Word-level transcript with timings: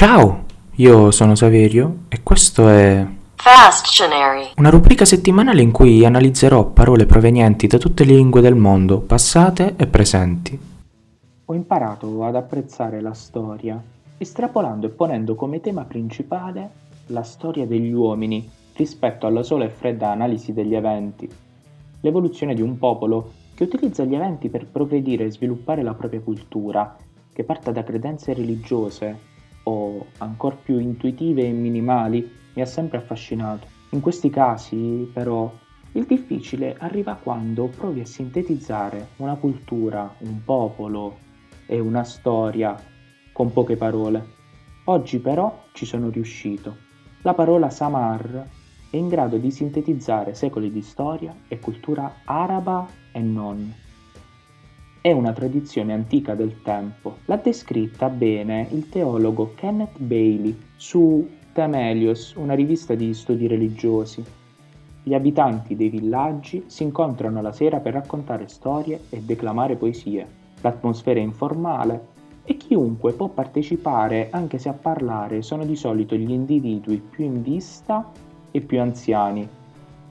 Ciao, 0.00 0.44
io 0.76 1.10
sono 1.10 1.34
Saverio 1.34 2.04
e 2.08 2.22
questo 2.22 2.68
è 2.68 3.04
Fasttionary. 3.34 4.52
una 4.58 4.70
rubrica 4.70 5.04
settimanale 5.04 5.60
in 5.60 5.72
cui 5.72 6.04
analizzerò 6.04 6.66
parole 6.66 7.04
provenienti 7.04 7.66
da 7.66 7.78
tutte 7.78 8.04
le 8.04 8.14
lingue 8.14 8.40
del 8.40 8.54
mondo, 8.54 9.00
passate 9.00 9.74
e 9.76 9.88
presenti. 9.88 10.56
Ho 11.46 11.52
imparato 11.52 12.24
ad 12.24 12.36
apprezzare 12.36 13.00
la 13.00 13.12
storia, 13.12 13.82
estrapolando 14.16 14.86
e 14.86 14.90
ponendo 14.90 15.34
come 15.34 15.60
tema 15.60 15.82
principale 15.82 16.70
la 17.06 17.24
storia 17.24 17.66
degli 17.66 17.90
uomini 17.90 18.48
rispetto 18.74 19.26
alla 19.26 19.42
sola 19.42 19.64
e 19.64 19.70
fredda 19.70 20.12
analisi 20.12 20.52
degli 20.52 20.76
eventi. 20.76 21.28
L'evoluzione 22.02 22.54
di 22.54 22.62
un 22.62 22.78
popolo 22.78 23.32
che 23.52 23.64
utilizza 23.64 24.04
gli 24.04 24.14
eventi 24.14 24.48
per 24.48 24.68
progredire 24.68 25.24
e 25.24 25.32
sviluppare 25.32 25.82
la 25.82 25.94
propria 25.94 26.20
cultura, 26.20 26.96
che 27.32 27.42
parta 27.42 27.72
da 27.72 27.82
credenze 27.82 28.32
religiose 28.32 29.34
o 29.68 30.06
ancora 30.18 30.56
più 30.56 30.78
intuitive 30.78 31.46
e 31.46 31.52
minimali, 31.52 32.30
mi 32.54 32.62
ha 32.62 32.66
sempre 32.66 32.98
affascinato. 32.98 33.66
In 33.90 34.00
questi 34.00 34.30
casi, 34.30 35.08
però, 35.12 35.52
il 35.92 36.04
difficile 36.04 36.76
arriva 36.78 37.14
quando 37.14 37.66
provi 37.66 38.00
a 38.00 38.06
sintetizzare 38.06 39.08
una 39.16 39.36
cultura, 39.36 40.14
un 40.18 40.42
popolo 40.44 41.18
e 41.66 41.78
una 41.78 42.04
storia 42.04 42.76
con 43.32 43.52
poche 43.52 43.76
parole. 43.76 44.36
Oggi 44.84 45.18
però 45.18 45.64
ci 45.72 45.84
sono 45.84 46.08
riuscito. 46.08 46.76
La 47.22 47.34
parola 47.34 47.68
Samar 47.68 48.48
è 48.90 48.96
in 48.96 49.08
grado 49.08 49.36
di 49.36 49.50
sintetizzare 49.50 50.34
secoli 50.34 50.70
di 50.70 50.82
storia 50.82 51.34
e 51.46 51.58
cultura 51.58 52.20
araba 52.24 52.86
e 53.12 53.20
non. 53.20 53.86
È 55.00 55.12
una 55.12 55.32
tradizione 55.32 55.92
antica 55.92 56.34
del 56.34 56.60
tempo. 56.62 57.18
L'ha 57.26 57.36
descritta 57.36 58.08
bene 58.08 58.66
il 58.72 58.88
teologo 58.88 59.52
Kenneth 59.54 59.96
Bailey 59.96 60.58
su 60.74 61.24
Temelios, 61.52 62.34
una 62.34 62.54
rivista 62.54 62.96
di 62.96 63.14
studi 63.14 63.46
religiosi. 63.46 64.24
Gli 65.04 65.14
abitanti 65.14 65.76
dei 65.76 65.88
villaggi 65.88 66.64
si 66.66 66.82
incontrano 66.82 67.40
la 67.40 67.52
sera 67.52 67.78
per 67.78 67.92
raccontare 67.92 68.48
storie 68.48 69.02
e 69.10 69.20
declamare 69.20 69.76
poesie. 69.76 70.26
L'atmosfera 70.62 71.20
è 71.20 71.22
informale 71.22 72.06
e 72.42 72.56
chiunque 72.56 73.12
può 73.12 73.28
partecipare 73.28 74.30
anche 74.32 74.58
se 74.58 74.68
a 74.68 74.74
parlare 74.74 75.42
sono 75.42 75.64
di 75.64 75.76
solito 75.76 76.16
gli 76.16 76.32
individui 76.32 76.98
più 76.98 77.24
in 77.24 77.40
vista 77.40 78.10
e 78.50 78.60
più 78.60 78.80
anziani, 78.80 79.48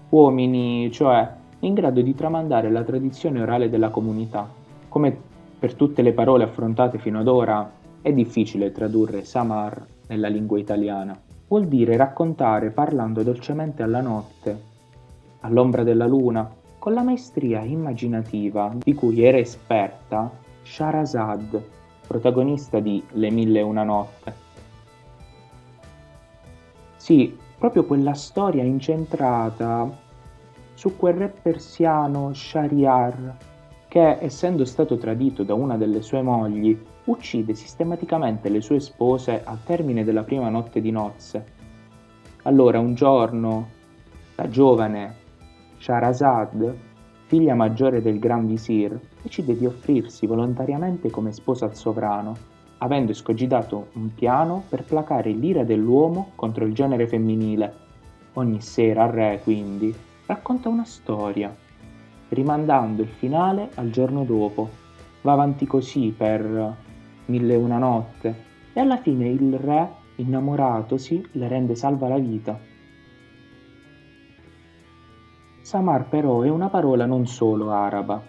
uomini 0.10 0.90
cioè 0.94 1.30
in 1.60 1.74
grado 1.74 2.00
di 2.00 2.16
tramandare 2.16 2.72
la 2.72 2.84
tradizione 2.84 3.42
orale 3.42 3.70
della 3.70 3.90
comunità. 3.90 4.66
Come 4.98 5.16
per 5.60 5.76
tutte 5.76 6.02
le 6.02 6.12
parole 6.12 6.44
affrontate 6.44 6.98
fino 6.98 7.20
ad 7.20 7.28
ora, 7.28 7.72
è 8.02 8.12
difficile 8.12 8.72
tradurre 8.72 9.26
Samar 9.26 9.86
nella 10.08 10.28
lingua 10.28 10.58
italiana. 10.58 11.16
Vuol 11.48 11.68
dire 11.68 11.96
raccontare 11.96 12.72
parlando 12.72 13.22
dolcemente 13.22 13.84
alla 13.84 14.02
notte, 14.02 14.60
all'ombra 15.42 15.84
della 15.84 16.08
luna, 16.08 16.52
con 16.80 16.96
la 16.96 17.04
maestria 17.04 17.62
immaginativa 17.62 18.74
di 18.76 18.96
cui 18.96 19.22
era 19.22 19.38
esperta 19.38 20.32
Sharazad, 20.64 21.62
protagonista 22.08 22.80
di 22.80 23.04
Le 23.12 23.30
mille 23.30 23.60
e 23.60 23.64
una 23.64 23.84
notte. 23.84 24.34
Sì, 26.96 27.38
proprio 27.56 27.86
quella 27.86 28.16
storia 28.16 28.64
incentrata 28.64 29.96
su 30.74 30.98
quel 30.98 31.14
re 31.14 31.30
persiano 31.40 32.34
Shahriar 32.34 33.47
che, 33.88 34.18
essendo 34.20 34.66
stato 34.66 34.98
tradito 34.98 35.44
da 35.44 35.54
una 35.54 35.78
delle 35.78 36.02
sue 36.02 36.22
mogli, 36.22 36.78
uccide 37.06 37.54
sistematicamente 37.54 38.50
le 38.50 38.62
sue 38.62 38.80
spose 38.80 39.44
al 39.44 39.64
termine 39.64 40.04
della 40.04 40.24
prima 40.24 40.50
notte 40.50 40.82
di 40.82 40.92
nozze. 40.92 41.46
Allora 42.44 42.80
un 42.80 42.94
giorno 42.96 43.70
la 44.36 44.50
giovane 44.50 45.16
Shahrazad, 45.80 46.76
figlia 47.26 47.56
maggiore 47.56 48.02
del 48.02 48.20
Gran 48.20 48.46
Visir, 48.46 49.00
decide 49.22 49.58
di 49.58 49.66
offrirsi 49.66 50.26
volontariamente 50.26 51.10
come 51.10 51.32
sposa 51.32 51.66
al 51.66 51.76
sovrano, 51.76 52.36
avendo 52.80 53.12
escogitato 53.12 53.88
un 53.94 54.14
piano 54.14 54.64
per 54.70 54.84
placare 54.84 55.32
l'ira 55.32 55.64
dell'uomo 55.64 56.32
contro 56.36 56.66
il 56.66 56.74
genere 56.74 57.08
femminile. 57.08 57.74
Ogni 58.34 58.62
sera 58.62 59.06
il 59.06 59.12
re, 59.12 59.40
quindi, 59.44 59.94
racconta 60.26 60.70
una 60.70 60.86
storia, 60.86 61.54
rimandando 62.30 63.02
il 63.02 63.10
finale 63.10 63.70
al 63.76 63.90
giorno 63.90 64.24
dopo. 64.24 64.70
Va 65.22 65.34
avanti 65.34 65.66
così 65.66 66.14
per 66.16 66.76
mille 67.26 67.54
e 67.54 67.58
una 67.58 67.78
notte 67.78 68.46
e 68.74 68.80
alla 68.80 68.98
fine 68.98 69.28
il 69.28 69.58
re, 69.58 69.90
innamoratosi, 70.16 71.30
le 71.32 71.48
rende 71.48 71.76
salva 71.76 72.08
la 72.08 72.18
vita. 72.18 72.60
Samar 75.62 76.08
però 76.08 76.42
è 76.42 76.50
una 76.50 76.70
parola 76.70 77.06
non 77.06 77.28
solo 77.28 77.72
araba, 77.72 78.22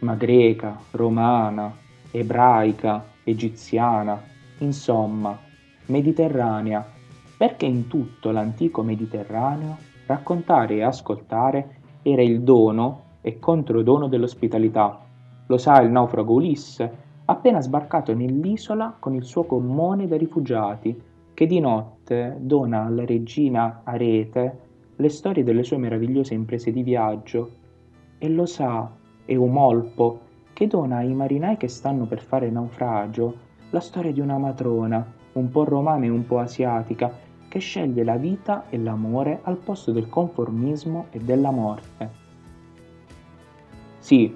ma 0.00 0.14
greca, 0.14 0.78
romana, 0.92 1.74
ebraica, 2.10 3.04
egiziana, 3.24 4.22
insomma, 4.58 5.36
mediterranea, 5.86 6.86
perché 7.36 7.66
in 7.66 7.88
tutto 7.88 8.30
l'antico 8.30 8.82
Mediterraneo 8.82 9.76
raccontare 10.06 10.76
e 10.76 10.82
ascoltare 10.82 11.80
era 12.02 12.22
il 12.22 12.42
dono 12.42 13.03
e 13.26 13.38
controdono 13.38 14.06
dell'ospitalità. 14.06 15.00
Lo 15.46 15.56
sa 15.56 15.80
il 15.80 15.90
naufrago 15.90 16.34
Ulisse, 16.34 16.92
appena 17.24 17.62
sbarcato 17.62 18.12
nell'isola 18.12 18.94
con 18.98 19.14
il 19.14 19.24
suo 19.24 19.46
gommone 19.46 20.06
da 20.06 20.18
rifugiati, 20.18 21.00
che 21.32 21.46
di 21.46 21.58
notte 21.58 22.36
dona 22.38 22.84
alla 22.84 23.06
regina 23.06 23.80
Arete 23.82 24.58
le 24.96 25.08
storie 25.08 25.42
delle 25.42 25.62
sue 25.62 25.78
meravigliose 25.78 26.34
imprese 26.34 26.70
di 26.70 26.82
viaggio. 26.82 27.50
E 28.18 28.28
lo 28.28 28.44
sa 28.44 28.90
Eumolpo, 29.24 30.20
che 30.52 30.66
dona 30.66 30.98
ai 30.98 31.14
marinai 31.14 31.56
che 31.56 31.68
stanno 31.68 32.04
per 32.04 32.20
fare 32.20 32.50
naufragio 32.50 33.36
la 33.70 33.80
storia 33.80 34.12
di 34.12 34.20
una 34.20 34.36
matrona, 34.36 35.04
un 35.32 35.48
po' 35.50 35.64
romana 35.64 36.04
e 36.04 36.10
un 36.10 36.26
po' 36.26 36.40
asiatica, 36.40 37.10
che 37.48 37.58
sceglie 37.58 38.04
la 38.04 38.16
vita 38.16 38.68
e 38.68 38.76
l'amore 38.76 39.40
al 39.44 39.56
posto 39.56 39.92
del 39.92 40.10
conformismo 40.10 41.06
e 41.10 41.20
della 41.20 41.50
morte. 41.50 42.23
Sì, 44.04 44.30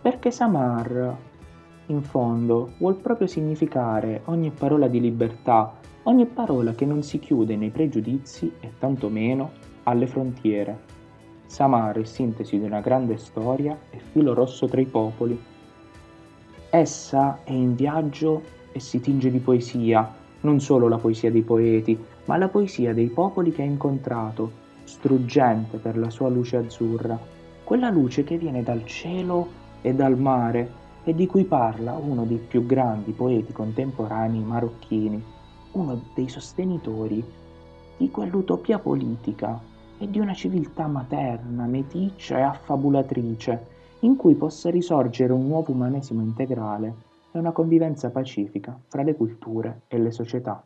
perché 0.00 0.30
Samar, 0.30 1.14
in 1.88 2.00
fondo, 2.00 2.70
vuol 2.78 2.94
proprio 2.94 3.26
significare 3.26 4.22
ogni 4.24 4.50
parola 4.50 4.88
di 4.88 4.98
libertà, 4.98 5.74
ogni 6.04 6.24
parola 6.24 6.72
che 6.72 6.86
non 6.86 7.02
si 7.02 7.18
chiude 7.18 7.54
nei 7.54 7.68
pregiudizi 7.68 8.50
e 8.60 8.72
tantomeno 8.78 9.50
alle 9.82 10.06
frontiere. 10.06 10.78
Samar 11.44 11.98
è 11.98 12.04
sintesi 12.04 12.58
di 12.58 12.64
una 12.64 12.80
grande 12.80 13.18
storia 13.18 13.78
e 13.90 13.98
filo 13.98 14.32
rosso 14.32 14.66
tra 14.68 14.80
i 14.80 14.86
popoli. 14.86 15.38
Essa 16.70 17.40
è 17.44 17.52
in 17.52 17.74
viaggio 17.74 18.40
e 18.72 18.80
si 18.80 19.00
tinge 19.00 19.30
di 19.30 19.40
poesia, 19.40 20.14
non 20.40 20.60
solo 20.60 20.88
la 20.88 20.96
poesia 20.96 21.30
dei 21.30 21.42
poeti, 21.42 22.02
ma 22.24 22.38
la 22.38 22.48
poesia 22.48 22.94
dei 22.94 23.08
popoli 23.08 23.52
che 23.52 23.60
ha 23.60 23.66
incontrato, 23.66 24.50
struggente 24.84 25.76
per 25.76 25.98
la 25.98 26.08
sua 26.08 26.30
luce 26.30 26.56
azzurra, 26.56 27.39
quella 27.70 27.88
luce 27.88 28.24
che 28.24 28.36
viene 28.36 28.64
dal 28.64 28.84
cielo 28.84 29.46
e 29.80 29.94
dal 29.94 30.18
mare 30.18 30.72
e 31.04 31.14
di 31.14 31.28
cui 31.28 31.44
parla 31.44 31.92
uno 31.92 32.24
dei 32.24 32.38
più 32.38 32.66
grandi 32.66 33.12
poeti 33.12 33.52
contemporanei 33.52 34.42
marocchini, 34.42 35.22
uno 35.74 36.02
dei 36.12 36.28
sostenitori 36.28 37.24
di 37.96 38.10
quell'utopia 38.10 38.80
politica 38.80 39.56
e 39.98 40.10
di 40.10 40.18
una 40.18 40.34
civiltà 40.34 40.88
materna, 40.88 41.66
meticcia 41.66 42.38
e 42.38 42.42
affabulatrice, 42.42 43.66
in 44.00 44.16
cui 44.16 44.34
possa 44.34 44.68
risorgere 44.68 45.32
un 45.32 45.46
nuovo 45.46 45.70
umanesimo 45.70 46.22
integrale 46.22 46.92
e 47.30 47.38
una 47.38 47.52
convivenza 47.52 48.10
pacifica 48.10 48.76
fra 48.88 49.04
le 49.04 49.14
culture 49.14 49.82
e 49.86 49.96
le 49.96 50.10
società. 50.10 50.60